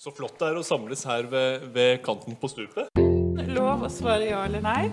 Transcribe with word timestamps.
Så 0.00 0.08
flott 0.16 0.38
det 0.40 0.46
er 0.48 0.56
å 0.56 0.62
samles 0.64 1.02
her 1.04 1.26
ved, 1.28 1.64
ved 1.74 1.98
kanten 2.00 2.32
på 2.40 2.48
stupet. 2.48 2.88
Lov 3.52 3.82
å 3.84 3.88
svare 3.92 4.30
ja 4.30 4.38
eller 4.46 4.62
nei. 4.64 4.88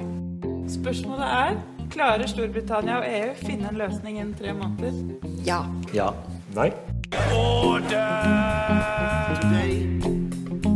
Spørsmålet 0.68 1.30
er 1.32 1.54
klarer 1.94 2.28
Storbritannia 2.28 2.98
og 3.00 3.06
EU 3.08 3.30
finne 3.40 3.70
en 3.70 3.80
løsning 3.80 4.18
innen 4.18 4.34
tre 4.36 4.52
måneder. 4.58 4.98
Ja. 5.48 5.62
Ja. 5.96 6.10
Nei. 6.58 6.74
Today, 9.40 9.80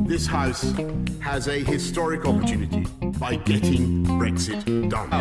this 0.07 0.29
House 0.31 0.71
has 1.19 1.51
a 1.51 1.59
historic 1.67 2.23
opportunity 2.23 2.85
by 3.19 3.35
getting 3.43 4.07
Brexit 4.15 4.63
done. 4.87 5.19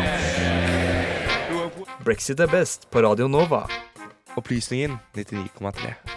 Brexit 2.07 2.39
er 2.39 2.47
best 2.47 2.87
på 2.87 3.03
Radio 3.03 3.27
Nova. 3.27 3.65
Opplysningen 4.39 4.95
99,3. 5.19 6.10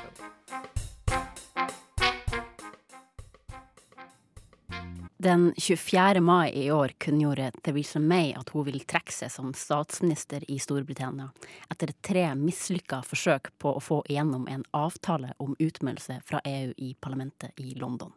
Den 5.24 5.54
24. 5.56 6.20
mai 6.20 6.52
i 6.64 6.70
år 6.70 6.88
kunngjorde 6.88 7.52
Theresa 7.62 7.98
May 7.98 8.34
at 8.36 8.50
hun 8.52 8.66
vil 8.66 8.82
trekke 8.84 9.12
seg 9.12 9.30
som 9.32 9.54
statsminister 9.56 10.44
i 10.52 10.58
Storbritannia, 10.60 11.30
etter 11.72 11.94
tre 12.04 12.26
mislykka 12.36 12.98
forsøk 13.08 13.48
på 13.56 13.72
å 13.72 13.80
få 13.80 14.02
igjennom 14.04 14.44
en 14.52 14.66
avtale 14.76 15.32
om 15.40 15.56
utmeldelse 15.56 16.18
fra 16.28 16.42
EU 16.44 16.74
i 16.76 16.90
parlamentet 17.00 17.56
i 17.56 17.72
London. 17.80 18.12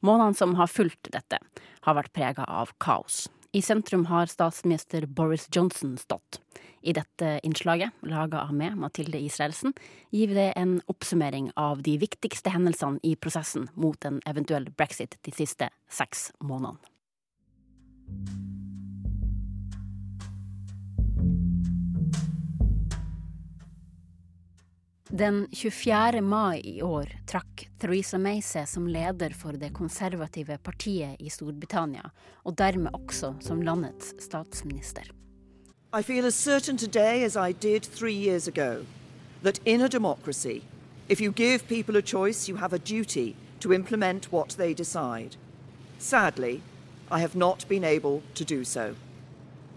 Månedene 0.00 0.40
som 0.40 0.56
har 0.56 0.72
fulgt 0.72 1.12
dette, 1.12 1.42
har 1.84 2.00
vært 2.00 2.14
prega 2.16 2.48
av 2.48 2.72
kaos. 2.80 3.26
I 3.52 3.60
sentrum 3.60 4.08
har 4.08 4.32
statsminister 4.32 5.04
Boris 5.04 5.44
Johnson 5.52 5.98
stått. 6.00 6.40
I 6.86 6.92
dette 6.94 7.40
innslaget, 7.42 7.90
laga 8.06 8.44
av 8.46 8.52
meg, 8.54 8.76
Mathilde 8.78 9.18
Israelsen, 9.18 9.74
gir 10.14 10.30
vi 10.30 10.38
det 10.38 10.52
en 10.54 10.76
oppsummering 10.86 11.50
av 11.58 11.82
de 11.82 11.96
viktigste 11.98 12.52
hendelsene 12.54 13.02
i 13.02 13.16
prosessen 13.18 13.66
mot 13.74 14.06
en 14.06 14.20
eventuell 14.30 14.68
brexit 14.70 15.18
de 15.26 15.34
siste 15.34 15.70
seks 15.90 16.30
månedene. 16.38 16.78
Den 25.10 25.46
24. 25.52 26.20
mai 26.20 26.60
i 26.60 26.82
år 26.82 27.10
trakk 27.30 27.66
Theresa 27.80 28.18
May 28.18 28.42
seg 28.42 28.66
som 28.70 28.86
leder 28.90 29.34
for 29.38 29.58
det 29.58 29.72
konservative 29.74 30.58
partiet 30.62 31.18
i 31.22 31.30
Storbritannia, 31.30 32.10
og 32.46 32.58
dermed 32.58 32.94
også 32.94 33.36
som 33.42 33.62
landets 33.64 34.12
statsminister. 34.22 35.15
I 35.92 36.02
feel 36.02 36.26
as 36.26 36.34
certain 36.34 36.76
today 36.76 37.22
as 37.22 37.36
I 37.36 37.52
did 37.52 37.84
three 37.84 38.12
years 38.12 38.48
ago 38.48 38.84
that 39.42 39.60
in 39.64 39.80
a 39.80 39.88
democracy, 39.88 40.64
if 41.08 41.20
you 41.20 41.30
give 41.30 41.68
people 41.68 41.96
a 41.96 42.02
choice, 42.02 42.48
you 42.48 42.56
have 42.56 42.72
a 42.72 42.78
duty 42.78 43.36
to 43.60 43.72
implement 43.72 44.32
what 44.32 44.50
they 44.58 44.74
decide. 44.74 45.36
Sadly, 45.98 46.60
I 47.10 47.20
have 47.20 47.36
not 47.36 47.68
been 47.68 47.84
able 47.84 48.22
to 48.34 48.44
do 48.44 48.64
so. 48.64 48.96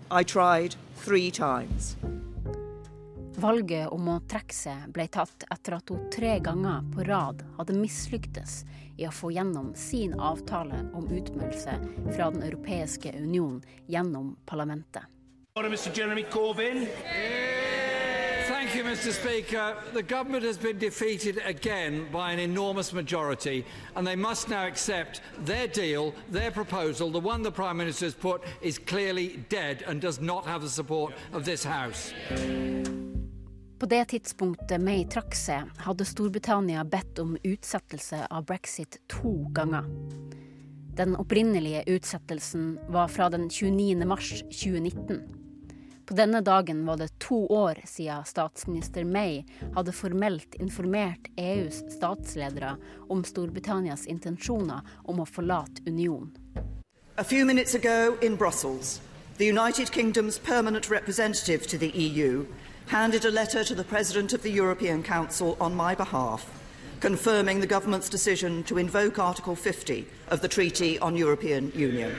I 0.10 0.24
tried 0.24 0.76
three 0.96 1.30
times. 1.30 1.96
Valget 3.38 3.94
om 3.94 4.10
å 4.10 4.18
trekke 4.28 4.56
seg 4.56 4.90
ble 4.92 5.06
tatt 5.08 5.46
etter 5.54 5.78
at 5.78 5.94
hun 5.94 6.10
tre 6.12 6.40
ganger 6.44 6.82
på 6.92 7.06
rad 7.08 7.46
hadde 7.60 7.78
mislyktes 7.78 8.66
i 8.98 9.06
å 9.08 9.14
få 9.14 9.30
gjennom 9.32 9.70
sin 9.78 10.18
avtale 10.20 10.82
om 10.98 11.08
utmeldelse 11.08 11.78
fra 12.10 12.32
Den 12.34 12.44
europeiske 12.50 13.14
union 13.16 13.62
gjennom 13.88 14.34
parlamentet. 14.50 15.06
Mr. 15.68 15.94
Jeremy 15.94 16.24
Corbyn. 16.24 16.88
Thank 18.48 18.76
you, 18.76 18.84
Mr. 18.84 19.12
Speaker. 19.12 19.76
The 19.94 20.04
government 20.04 20.44
has 20.44 20.58
been 20.58 20.78
defeated 20.78 21.42
again 21.44 22.08
by 22.12 22.32
an 22.32 22.40
enormous 22.40 22.94
majority, 22.94 23.66
and 23.96 24.08
they 24.08 24.16
must 24.16 24.48
now 24.48 24.66
accept 24.66 25.22
their 25.46 25.68
deal, 25.68 26.14
their 26.30 26.52
proposal, 26.52 27.12
the 27.12 27.20
one 27.20 27.42
the 27.42 27.52
Prime 27.52 27.78
Minister 27.78 28.06
has 28.06 28.14
put, 28.14 28.44
is 28.62 28.78
clearly 28.78 29.44
dead 29.50 29.84
and 29.88 30.00
does 30.00 30.22
not 30.22 30.46
have 30.46 30.62
the 30.62 30.70
support 30.70 31.14
of 31.34 31.46
this 31.46 31.64
House. 31.66 32.14
På 33.80 33.86
det 33.86 34.06
tidspunktet 34.06 34.82
May 34.82 35.06
trakk 35.08 35.36
seg, 35.36 35.70
hadde 35.78 36.06
Storbritannia 36.06 36.84
bedt 36.84 37.20
om 37.20 37.38
utsettelse 37.44 38.28
av 38.30 38.46
brexit 38.46 39.00
to 39.08 39.48
ganger. 39.56 39.88
Den 41.00 41.16
opprinnelige 41.16 41.84
utsettelsen 41.88 42.80
var 42.88 43.08
fra 43.08 43.30
den 43.30 43.50
29. 43.50 44.06
mars 44.06 44.34
2019. 44.42 45.39
På 46.10 46.16
denne 46.16 46.42
dagen 46.42 46.86
var 46.86 46.98
det 46.98 47.20
to 47.20 47.48
år 47.48 47.82
siden 47.86 48.26
statsminister 48.26 49.04
May 49.04 49.44
hadde 49.76 49.92
formelt 49.92 50.56
informert 50.56 51.28
EUs 51.38 51.84
statsledere 51.94 52.72
om 53.10 53.22
Storbritannias 53.24 54.08
intensjoner 54.10 54.82
om 55.06 55.20
å 55.22 55.28
forlate 55.30 55.86
unionen. 55.86 56.32
A 57.16 57.24
few 57.24 57.46
minutes 57.46 57.76
ago 57.76 58.18
in 58.22 58.36
Brussels, 58.36 59.02
the 59.38 59.46
United 59.46 59.92
Kingdom's 59.92 60.40
permanent 60.40 60.90
representative 60.90 61.68
to 61.68 61.78
the 61.78 61.92
EU 61.94 62.46
handed 62.88 63.26
a 63.26 63.30
letter 63.30 63.64
to 63.64 63.76
the 63.76 63.84
President 63.84 64.34
of 64.34 64.42
the 64.42 64.58
European 64.62 65.04
Council 65.04 65.56
on 65.60 65.76
my 65.76 65.94
behalf, 65.96 66.50
confirming 67.02 67.62
the 67.62 67.76
government's 67.76 68.10
decision 68.10 68.64
to 68.64 68.80
invoke 68.80 69.20
Article 69.20 69.56
50 69.56 70.08
of 70.32 70.42
the 70.42 70.48
Treaty 70.48 70.98
on 71.00 71.16
European 71.16 71.72
Union. 71.76 72.12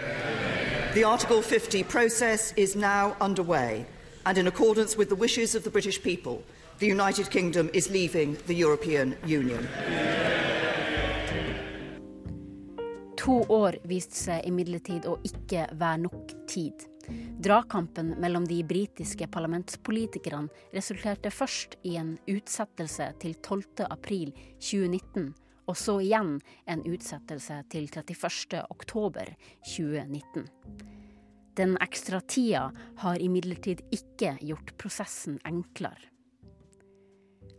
The 0.92 1.04
Article 1.04 1.40
50 1.40 1.84
process 1.84 2.52
is 2.56 2.74
now 2.74 3.14
underway, 3.20 3.86
and 4.26 4.36
in 4.36 4.48
accordance 4.48 4.96
with 4.96 5.08
the 5.08 5.14
wishes 5.14 5.54
of 5.54 5.62
the 5.62 5.70
British 5.70 6.02
people, 6.02 6.42
the 6.80 6.86
United 6.88 7.30
Kingdom 7.30 7.70
is 7.72 7.88
leaving 7.90 8.36
the 8.48 8.54
European 8.54 9.16
Union. 9.24 9.68
To 13.16 13.44
år 13.48 13.78
viste 13.86 14.18
seg 14.18 14.42
imidlertid 14.50 15.06
å 15.06 15.14
ikke 15.22 15.68
være 15.78 15.98
nok 16.08 16.34
tid. 16.50 16.74
Dragkampen 17.38 18.16
mellom 18.18 18.42
de 18.50 18.58
britiske 18.66 19.30
parlamentspolitikerne 19.30 20.50
resulterte 20.74 21.30
først 21.30 21.78
i 21.86 21.94
en 22.02 22.18
utsettelse 22.26 23.12
til 23.22 23.34
12. 23.38 23.62
april 25.70 25.70
2019, 25.70 25.72
og 25.72 25.76
så 25.76 26.00
igjen 26.02 26.40
en 26.66 26.82
utsettelse 26.84 27.64
til 27.70 27.88
31. 27.88 28.62
oktober 28.70 29.36
2019. 29.64 30.48
Den 31.56 31.76
ekstra 31.80 32.20
tida 32.20 32.70
har 32.98 33.18
imidlertid 33.18 33.82
ikke 33.92 34.36
gjort 34.40 34.76
prosessen 34.78 35.38
enklere. 35.44 36.08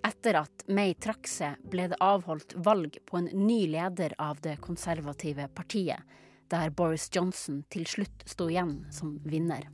Etter 0.04 0.40
at 0.40 0.64
May 0.68 0.96
trakk 0.98 1.28
seg, 1.30 1.60
ble 1.62 1.88
det 1.92 2.00
avholdt 2.02 2.56
valg 2.66 2.98
på 3.06 3.20
en 3.20 3.30
ny 3.46 3.68
leder 3.70 4.16
av 4.18 4.40
det 4.42 4.58
konservative 4.62 5.48
partiet, 5.54 6.02
der 6.50 6.72
Boris 6.74 7.08
Johnson 7.14 7.64
til 7.70 7.86
slutt 7.86 8.26
sto 8.26 8.50
igjen 8.50 8.82
som 8.92 9.20
vinner. 9.24 9.70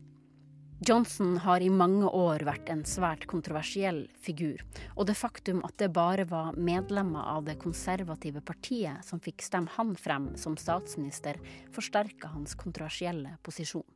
Johnson 0.79 1.37
har 1.37 1.61
i 1.61 1.69
mange 1.73 2.05
år 2.05 2.43
vært 2.45 2.67
en 2.69 2.83
svært 2.85 3.23
kontroversiell 3.29 4.03
figur, 4.21 4.61
og 4.93 5.07
det 5.09 5.15
faktum 5.17 5.63
at 5.65 5.73
det 5.81 5.89
bare 5.95 6.27
var 6.29 6.53
medlemmer 6.53 7.25
av 7.33 7.47
det 7.47 7.55
konservative 7.63 8.43
partiet 8.45 9.01
som 9.05 9.17
fikk 9.23 9.41
stemme 9.41 9.73
han 9.73 9.95
frem 9.97 10.29
som 10.37 10.53
statsminister, 10.53 11.39
forsterka 11.73 12.29
hans 12.35 12.53
kontroversielle 12.53 13.39
posisjon. 13.41 13.87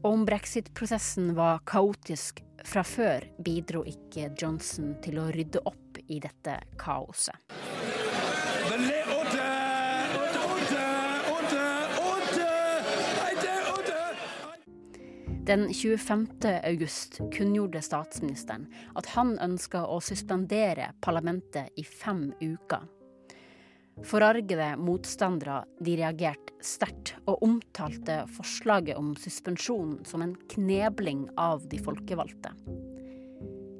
Og 0.00 0.10
Om 0.10 0.26
brexit-prosessen 0.26 1.34
var 1.38 1.62
kaotisk 1.68 2.42
fra 2.66 2.82
før, 2.82 3.28
bidro 3.38 3.84
ikke 3.86 4.32
Johnson 4.34 4.96
til 5.04 5.20
å 5.20 5.28
rydde 5.30 5.62
opp 5.62 6.02
i 6.08 6.18
dette 6.18 6.58
kaoset. 6.80 7.38
Den 15.50 15.74
25. 15.74 16.26
august 16.62 17.16
kunngjorde 17.34 17.80
statsministeren 17.82 18.68
at 18.94 19.08
han 19.16 19.32
ønska 19.42 19.80
å 19.82 19.96
suspendere 19.98 20.92
parlamentet 21.02 21.72
i 21.74 21.82
fem 21.82 22.28
uker. 22.38 22.84
Forargede 24.06 24.68
motstandere 24.78 25.64
de 25.82 25.96
reagerte 25.98 26.54
sterkt 26.62 27.16
og 27.24 27.42
omtalte 27.42 28.20
forslaget 28.36 28.94
om 29.00 29.10
suspensjon 29.18 29.98
som 30.06 30.22
en 30.22 30.36
knebling 30.54 31.26
av 31.34 31.66
de 31.66 31.82
folkevalgte. 31.82 32.54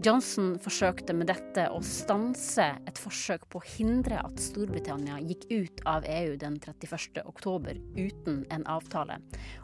Johnson 0.01 0.55
forsøkte 0.57 1.13
med 1.13 1.29
dette 1.29 1.67
å 1.69 1.83
stanse 1.85 2.65
et 2.89 2.97
forsøk 2.97 3.43
på 3.53 3.61
å 3.61 3.67
hindre 3.75 4.23
at 4.25 4.39
Storbritannia 4.41 5.19
gikk 5.21 5.43
ut 5.51 5.83
av 5.85 6.07
EU 6.09 6.39
den 6.41 6.55
31. 6.57 7.21
oktober 7.29 7.77
uten 7.99 8.39
en 8.49 8.65
avtale, 8.65 9.19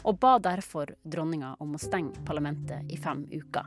og 0.04 0.18
ba 0.20 0.34
derfor 0.44 0.92
dronninga 1.08 1.54
om 1.64 1.72
å 1.72 1.80
stenge 1.80 2.20
parlamentet 2.28 2.84
i 2.92 2.98
fem 3.00 3.22
uker. 3.32 3.64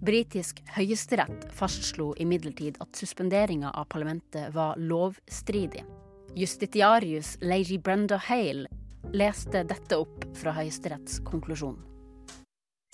Britisk 0.00 0.62
høyesterett 0.72 1.44
fastslo 1.52 2.14
imidlertid 2.16 2.80
at 2.80 2.96
suspenderinga 2.96 3.74
av 3.76 3.90
parlamentet 3.92 4.54
var 4.56 4.80
lovstridig. 4.80 5.84
Justitiarius 6.32 7.34
Lady 7.44 7.76
Brenda 7.76 8.16
Hale 8.30 8.72
leste 9.12 9.66
dette 9.68 10.00
opp 10.00 10.24
fra 10.40 10.56
Høyesteretts 10.56 11.20
konklusjon. 11.28 11.76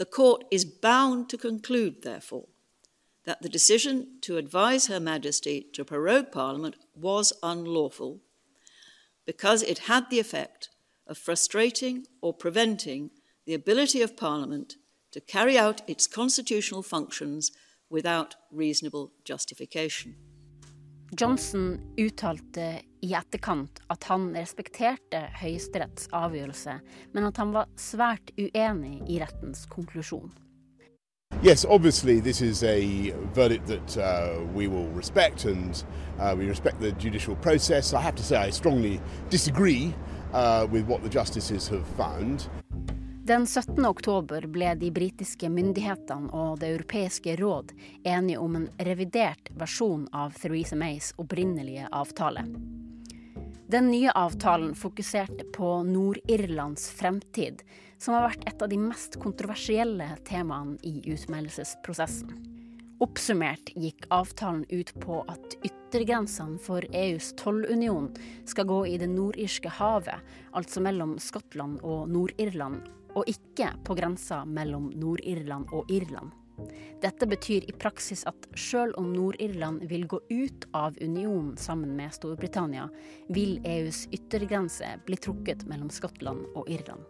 The 0.03 0.11
court 0.11 0.43
is 0.51 0.67
bound 0.67 1.31
to 1.31 1.39
conclude, 1.39 2.03
therefore, 2.03 2.51
that 3.27 3.43
the 3.43 3.49
decision 3.49 4.19
to 4.23 4.39
advise 4.39 4.87
Her 4.87 5.01
Majesty 5.01 5.67
to 5.75 5.85
prorogue 5.85 6.33
Parliament 6.33 6.77
was 6.95 7.33
unlawful 7.43 8.21
because 9.27 9.63
it 9.63 9.79
had 9.91 10.09
the 10.09 10.21
effect 10.21 10.71
of 11.07 11.19
frustrating 11.19 12.07
or 12.23 12.33
preventing 12.33 13.11
the 13.45 13.55
ability 13.55 14.01
of 14.01 14.17
Parliament 14.17 14.77
to 15.13 15.21
carry 15.21 15.59
out 15.59 15.83
its 15.89 16.07
constitutional 16.07 16.83
functions 16.83 17.53
without 17.91 18.37
reasonable 18.51 19.13
justification. 19.25 20.15
Johnson 21.13 21.95
uttalte 21.97 22.83
i 23.01 23.13
etterkant 23.15 23.79
at 23.89 24.09
han 24.11 24.33
respekterte 24.35 25.21
Høyesteretts 25.39 26.09
avgjørelse, 26.15 26.81
men 27.15 27.29
at 27.29 27.39
han 27.39 27.55
var 27.55 27.71
svært 27.79 28.35
uenig 28.39 28.99
i 29.07 29.21
rettens 29.23 29.65
konklusjon. 29.71 30.33
Yes, 31.43 31.65
obviously, 31.65 32.21
this 32.21 32.41
is 32.41 32.63
a 32.65 33.13
verdict 33.35 33.67
that 33.67 33.99
uh, 33.99 34.43
we 34.55 34.69
will 34.69 34.89
respect, 34.97 35.45
and 35.45 35.85
uh, 36.19 36.35
we 36.39 36.47
respect 36.47 36.81
the 36.81 36.93
judicial 36.93 37.37
process. 37.37 37.93
I 37.93 38.01
have 38.01 38.17
to 38.17 38.23
say, 38.23 38.37
I 38.37 38.51
strongly 38.51 39.01
disagree 39.31 39.95
uh, 40.33 40.67
with 40.71 40.87
what 40.87 41.03
the 41.03 41.09
justices 41.09 41.69
have 41.69 41.87
found. 41.97 42.49
Den 43.27 43.47
17. 43.47 43.87
oktober 43.87 44.47
ble 44.47 44.75
de 44.75 44.91
britiske 44.91 45.49
myndighetene 45.51 46.31
og 46.31 46.61
Det 46.61 46.69
europeiske 46.77 47.37
råd 47.37 47.73
enige 48.05 48.39
om 48.39 48.57
en 48.57 48.69
revidert 48.79 49.51
versjon 49.51 50.07
av 50.13 50.37
Theresa 50.39 50.77
Mays 50.77 51.13
opprinnelige 51.19 51.89
avtale. 51.93 52.45
Den 53.67 53.91
nye 53.91 54.13
avtalen 54.15 54.75
fokuserte 54.75 55.45
på 55.57 55.83
Nord-Irlands 55.83 56.91
fremtid, 56.91 57.63
som 57.99 58.17
har 58.17 58.29
vært 58.29 58.45
et 58.49 58.63
av 58.63 58.71
de 58.73 58.79
mest 58.81 59.19
kontroversielle 59.23 60.11
temaene 60.29 60.77
i 60.87 61.01
utmeldelsesprosessen. 61.15 62.35
Oppsummert 63.05 63.75
gikk 63.77 64.07
avtalen 64.15 64.63
ut 64.71 64.95
på 65.03 65.19
at 65.29 65.57
yttergrensene 65.67 66.57
for 66.65 66.85
EUs 66.97 67.35
tollunion 67.37 68.09
skal 68.49 68.69
gå 68.71 68.79
i 68.89 68.97
det 69.03 69.11
nordirske 69.13 69.69
havet, 69.69 70.25
altså 70.57 70.81
mellom 70.81 71.19
Skottland 71.21 71.83
og 71.85 72.09
Nord-Irland, 72.09 72.81
og 73.13 73.29
ikke 73.29 73.75
på 73.85 73.97
grensa 73.99 74.45
mellom 74.49 74.89
Nord-Irland 74.97 75.69
og 75.77 75.93
Irland. 75.93 76.33
Dette 77.03 77.27
betyr 77.27 77.65
i 77.69 77.73
praksis 77.73 78.25
at 78.27 78.49
selv 78.57 78.97
om 78.97 79.13
Nord-Irland 79.13 79.85
vil 79.91 80.07
gå 80.07 80.21
ut 80.29 80.65
av 80.73 80.97
unionen 81.01 81.57
sammen 81.57 81.97
med 81.97 82.15
Storbritannia, 82.15 82.89
vil 83.29 83.61
EUs 83.65 84.09
yttergrense 84.13 85.01
bli 85.07 85.17
trukket 85.17 85.67
mellom 85.69 85.91
Skottland 85.91 86.47
og 86.55 86.71
Irland. 86.71 87.05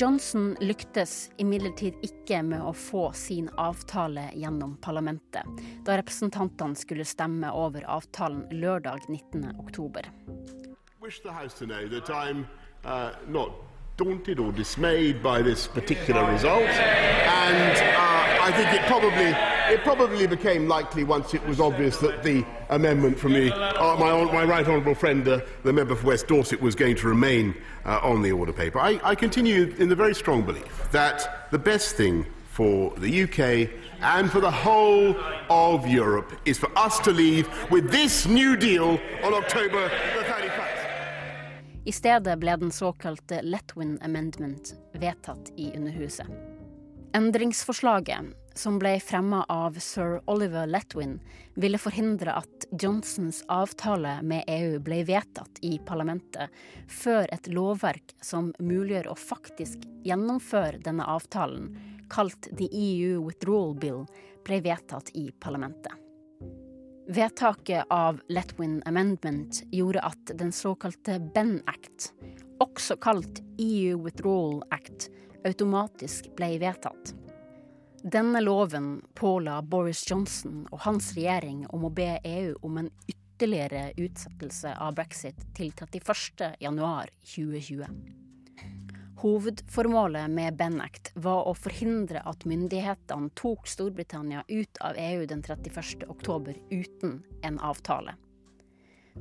Johnson 0.00 0.56
lyktes 0.60 1.30
imidlertid 1.38 1.94
ikke 2.04 2.42
med 2.42 2.60
å 2.60 2.74
få 2.76 3.12
sin 3.16 3.48
avtale 3.56 4.28
gjennom 4.34 4.76
parlamentet, 4.84 5.62
da 5.86 5.96
representantene 5.96 6.76
skulle 6.76 7.06
stemme 7.08 7.52
over 7.54 7.86
avtalen 7.88 8.44
lørdag 8.50 9.06
19. 9.08 9.54
Daunted 13.98 14.38
or 14.38 14.52
dismayed 14.52 15.20
by 15.20 15.42
this 15.42 15.66
particular 15.66 16.24
result, 16.30 16.62
and 16.62 17.76
uh, 17.76 18.44
I 18.44 18.52
think 18.52 18.72
it 18.72 18.86
probably 18.86 19.34
it 19.74 19.82
probably 19.82 20.26
became 20.28 20.68
likely 20.68 21.02
once 21.02 21.34
it 21.34 21.44
was 21.46 21.58
obvious 21.58 21.98
that 21.98 22.22
the 22.22 22.46
amendment 22.70 23.18
from 23.18 23.32
the 23.32 23.52
uh, 23.52 23.96
my 23.96 24.24
my 24.32 24.44
right 24.44 24.64
honourable 24.64 24.94
friend, 24.94 25.26
uh, 25.26 25.40
the 25.64 25.72
member 25.72 25.96
for 25.96 26.06
West 26.06 26.28
Dorset, 26.28 26.62
was 26.62 26.76
going 26.76 26.94
to 26.94 27.08
remain 27.08 27.56
uh, 27.84 27.98
on 28.00 28.22
the 28.22 28.30
order 28.30 28.52
paper. 28.52 28.78
I, 28.78 29.00
I 29.02 29.16
continue 29.16 29.74
in 29.78 29.88
the 29.88 29.96
very 29.96 30.14
strong 30.14 30.42
belief 30.42 30.88
that 30.92 31.50
the 31.50 31.58
best 31.58 31.96
thing 31.96 32.24
for 32.58 32.92
the 32.98 33.22
UK 33.24 33.68
and 34.00 34.30
for 34.30 34.40
the 34.40 34.50
whole 34.50 35.16
of 35.50 35.86
Europe 35.88 36.32
is 36.44 36.56
for 36.56 36.70
us 36.78 37.00
to 37.00 37.10
leave 37.10 37.48
with 37.70 37.90
this 37.90 38.26
new 38.26 38.56
deal 38.56 39.00
on 39.24 39.34
October 39.34 39.90
the 40.16 40.17
31st. 40.17 40.17
I 41.88 41.92
stedet 41.92 42.36
ble 42.38 42.52
den 42.56 42.70
såkalte 42.70 43.42
Letwin 43.42 43.98
Amendment 44.04 44.74
vedtatt 44.92 45.52
i 45.56 45.70
Underhuset. 45.76 46.26
Endringsforslaget, 47.16 48.26
som 48.54 48.76
ble 48.78 48.90
fremma 49.00 49.46
av 49.48 49.78
sir 49.80 50.18
Oliver 50.28 50.66
Letwin, 50.68 51.14
ville 51.56 51.80
forhindre 51.80 52.34
at 52.42 52.66
Johnsons 52.82 53.40
avtale 53.48 54.18
med 54.20 54.44
EU 54.52 54.82
ble 54.84 54.98
vedtatt 55.08 55.62
i 55.64 55.78
parlamentet 55.88 56.52
før 56.92 57.24
et 57.32 57.48
lovverk 57.48 58.12
som 58.20 58.50
muliggjør 58.58 59.08
å 59.08 59.16
faktisk 59.22 59.86
gjennomføre 60.04 60.82
denne 60.84 61.06
avtalen, 61.08 61.70
kalt 62.12 62.50
The 62.52 62.68
EU 62.68 63.24
Withdrawal 63.30 63.72
Bill, 63.80 64.04
ble 64.44 64.60
vedtatt 64.68 65.08
i 65.16 65.30
parlamentet. 65.40 65.96
Vedtaket 67.10 67.84
av 67.90 68.20
Letwin 68.28 68.82
Amendment 68.84 69.62
gjorde 69.70 70.00
at 70.00 70.30
den 70.34 70.52
såkalte 70.52 71.20
Ben 71.34 71.62
Act, 71.66 72.12
også 72.60 72.96
kalt 73.00 73.40
EU 73.58 74.02
Withdrawal 74.04 74.62
Act, 74.70 75.08
automatisk 75.48 76.28
ble 76.36 76.58
vedtatt. 76.60 77.14
Denne 78.04 78.42
loven 78.44 79.00
påla 79.16 79.62
Boris 79.62 80.04
Johnson 80.10 80.66
og 80.68 80.84
hans 80.84 81.14
regjering 81.16 81.64
om 81.72 81.88
å 81.88 81.90
be 81.96 82.20
EU 82.28 82.52
om 82.60 82.76
en 82.82 82.92
ytterligere 83.08 83.94
utsettelse 83.96 84.76
av 84.76 85.00
brexit 85.00 85.48
til 85.56 85.72
31. 85.72 86.52
januar 89.18 89.40
2020. 89.42 89.58
Hovedformålet 89.68 90.30
med 90.30 90.56
Benact 90.56 91.12
var 91.14 91.48
å 91.48 91.54
forhindre 91.54 92.22
at 92.24 92.44
myndighetene 92.44 93.30
tok 93.34 93.66
Storbritannia 93.66 94.44
ut 94.48 94.78
av 94.80 94.96
EU 94.96 95.26
den 95.26 95.42
31. 95.42 96.08
oktober 96.08 96.54
uten 96.70 97.22
en 97.42 97.58
avtale. 97.58 98.14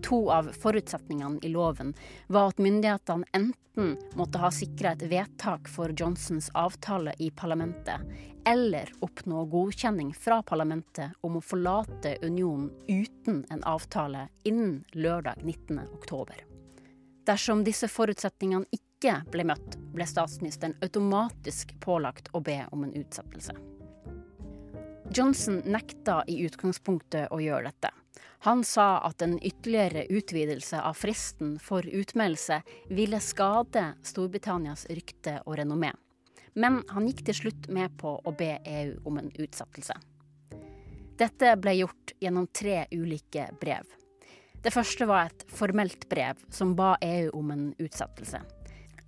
To 0.03 0.29
av 0.29 0.51
forutsetningene 0.53 1.39
i 1.41 1.49
loven 1.49 1.95
var 2.27 2.49
at 2.51 2.59
myndighetene 2.59 3.25
enten 3.33 3.97
måtte 4.13 4.37
ha 4.37 4.51
sikra 4.51 4.91
et 4.91 5.07
vedtak 5.09 5.67
for 5.67 5.89
Johnsons 5.89 6.51
avtale 6.53 7.13
i 7.17 7.31
parlamentet, 7.31 8.01
eller 8.45 8.91
oppnå 9.01 9.45
godkjenning 9.45 10.13
fra 10.13 10.43
parlamentet 10.43 11.17
om 11.21 11.37
å 11.37 11.41
forlate 11.41 12.17
unionen 12.21 12.69
uten 12.87 13.45
en 13.49 13.63
avtale 13.63 14.29
innen 14.43 14.83
lørdag 14.93 15.41
19. 15.41 15.81
oktober. 15.97 16.45
Dersom 17.27 17.65
disse 17.65 17.89
forutsetningene 17.91 18.69
ikke 18.71 19.23
ble 19.33 19.43
møtt, 19.49 19.75
ble 19.97 20.07
statsministeren 20.07 20.77
automatisk 20.85 21.73
pålagt 21.83 22.29
å 22.37 22.41
be 22.45 22.61
om 22.71 22.85
en 22.85 22.93
utsettelse. 22.95 23.55
Johnson 25.15 25.61
nekta 25.65 26.21
i 26.27 26.41
utgangspunktet 26.45 27.31
å 27.31 27.39
gjøre 27.41 27.71
dette. 27.71 27.91
Han 28.45 28.63
sa 28.63 28.99
at 29.07 29.21
en 29.21 29.37
ytterligere 29.39 30.05
utvidelse 30.13 30.81
av 30.81 30.97
fristen 30.99 31.55
for 31.63 31.85
utmeldelse 31.85 32.59
ville 32.89 33.19
skade 33.23 33.93
Storbritannias 34.05 34.85
rykte 34.89 35.39
og 35.45 35.57
renommé. 35.57 35.93
Men 36.53 36.81
han 36.89 37.07
gikk 37.07 37.23
til 37.27 37.39
slutt 37.41 37.69
med 37.73 37.97
på 38.01 38.17
å 38.17 38.33
be 38.35 38.57
EU 38.65 38.97
om 39.09 39.19
en 39.21 39.31
utsettelse. 39.33 39.95
Dette 41.17 41.55
ble 41.57 41.73
gjort 41.79 42.13
gjennom 42.21 42.45
tre 42.53 42.85
ulike 42.91 43.47
brev. 43.61 43.85
Det 44.61 44.73
første 44.73 45.05
var 45.09 45.29
et 45.29 45.45
formelt 45.53 46.05
brev 46.09 46.41
som 46.53 46.75
ba 46.77 46.95
EU 47.01 47.29
om 47.37 47.51
en 47.53 47.67
utsettelse. 47.77 48.41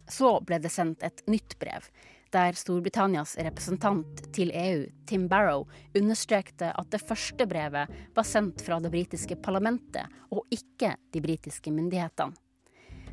Så 0.09 0.39
ble 0.45 0.59
det 0.61 0.71
sendt 0.73 1.03
et 1.05 1.21
nytt 1.29 1.55
brev, 1.61 1.85
der 2.33 2.57
Storbritannias 2.57 3.35
representant 3.41 4.21
til 4.35 4.51
EU, 4.53 4.83
Tim 5.09 5.27
Barrow, 5.29 5.67
understrekte 5.97 6.73
at 6.73 6.91
det 6.93 7.01
første 7.01 7.47
brevet 7.49 7.89
var 8.15 8.27
sendt 8.27 8.61
fra 8.65 8.79
det 8.83 8.91
britiske 8.93 9.39
parlamentet, 9.41 10.05
og 10.33 10.45
ikke 10.53 10.95
de 11.13 11.23
britiske 11.25 11.73
myndighetene. 11.73 12.48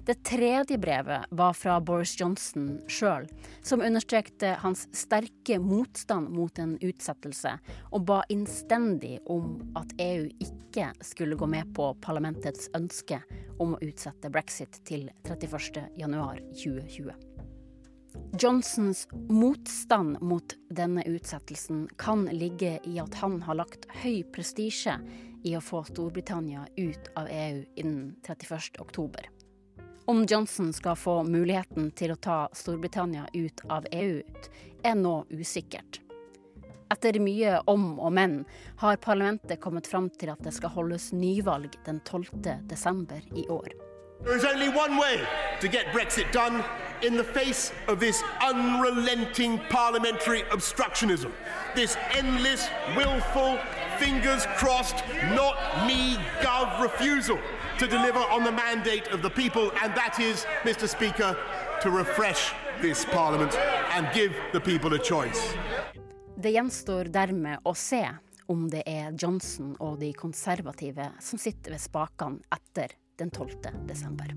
Det 0.06 0.14
tredje 0.22 0.78
brevet 0.78 1.25
var 1.30 1.52
fra 1.52 1.80
Boris 1.80 2.20
Johnson 2.20 2.80
sjøl, 2.86 3.25
som 3.62 3.80
understrekte 3.82 4.52
hans 4.62 4.84
sterke 4.94 5.58
motstand 5.58 6.30
mot 6.30 6.58
en 6.62 6.76
utsettelse, 6.78 7.56
og 7.90 8.04
ba 8.06 8.20
innstendig 8.30 9.16
om 9.26 9.56
at 9.75 9.90
EU 9.98 10.28
ikke 10.30 10.92
skulle 11.02 11.34
gå 11.34 11.48
med 11.50 11.75
på 11.75 11.88
parlamentets 12.06 12.70
ønske 12.78 13.18
om 13.58 13.75
å 13.75 13.82
utsette 13.82 14.30
brexit 14.30 14.78
til 14.86 15.10
31.1.2020. 15.26 17.10
Johnsons 18.38 19.08
motstand 19.26 20.20
mot 20.22 20.54
denne 20.70 21.02
utsettelsen 21.10 21.88
kan 21.98 22.28
ligge 22.30 22.78
i 22.86 23.00
at 23.02 23.18
han 23.25 23.40
har 23.42 23.58
lagt 23.58 23.90
høy 24.04 24.22
prestisje 24.30 25.00
i 25.42 25.58
å 25.58 25.64
få 25.64 25.82
Storbritannia 25.90 26.62
ut 26.78 27.10
av 27.18 27.26
EU 27.26 27.64
innen 27.75 28.14
31.10. 28.22 29.35
Om 30.08 30.26
Johnson 30.26 30.72
skal 30.72 30.96
få 30.96 31.22
muligheten 31.22 31.88
til 31.90 32.12
å 32.14 32.16
ta 32.22 32.34
Storbritannia 32.54 33.25
ut 33.34 33.60
av 33.66 33.88
EU, 33.90 34.20
er 34.86 34.94
nå 34.94 35.14
usikkert. 35.34 35.98
Etter 36.94 37.18
mye 37.18 37.56
om 37.66 37.96
og 37.98 38.12
men 38.14 38.36
har 38.78 39.00
parlamentet 39.02 39.58
kommet 39.60 39.90
fram 39.90 40.06
til 40.14 40.30
at 40.30 40.44
det 40.46 40.52
skal 40.54 40.70
holdes 40.76 41.08
nyvalg 41.10 41.75
den 41.88 41.98
12. 42.06 42.38
desember 42.70 43.18
i 43.34 43.48
år. 43.50 43.75
There 44.22 44.36
is 44.38 44.44
only 44.44 44.68
one 44.68 44.96
way 44.96 45.18
to 45.60 45.66
get 45.66 45.90
Brexit 45.92 46.30
done 46.32 46.62
in 47.02 47.22
face 47.25 47.72
of 47.88 47.98
this 47.98 48.22
unrelenting 48.40 49.58
parliamentary 49.70 50.44
obstructionism. 50.52 51.32
This 51.75 51.98
endless, 52.16 52.70
willful, 52.96 53.58
fingers 53.98 54.46
crossed, 54.56 55.02
not 55.34 55.58
me, 55.86 56.16
Gov 56.42 56.80
refusal 56.80 57.38
to 57.78 57.87
deliver 57.87 58.18
on 58.18 58.45
the 58.45 58.52
mandate 58.52 59.09
of 59.12 59.23
the 59.23 59.30
people, 59.30 59.71
and 59.83 59.95
that 59.95 60.18
is, 60.21 60.47
Mr. 60.64 60.88
Speaker, 60.88 61.37
to 61.83 61.90
refresh 61.90 62.52
this 62.80 63.04
Parliament 63.04 63.54
and 63.95 64.09
give 64.14 64.33
the 64.52 64.61
people 64.61 64.95
a 64.95 64.99
choice. 64.99 65.56
Det 66.37 66.50
gjenstår 66.50 67.04
dermed 67.04 67.59
å 67.64 67.75
se 67.75 68.04
om 68.47 68.68
det 68.71 68.83
er 68.87 69.12
Johnson 69.18 69.75
og 69.80 69.99
de 70.00 70.12
konservative 70.12 71.11
som 71.21 71.40
sitter 71.40 71.75
ved 71.75 71.80
spakene 71.80 72.45
etter 72.52 72.92
den 73.18 73.30
12. 73.30 73.73
desember. 73.88 74.33